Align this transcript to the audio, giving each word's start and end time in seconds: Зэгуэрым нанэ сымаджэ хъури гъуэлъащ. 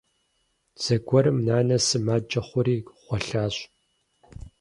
Зэгуэрым 0.83 1.37
нанэ 1.47 1.77
сымаджэ 1.87 2.41
хъури 2.47 2.75
гъуэлъащ. 3.05 3.55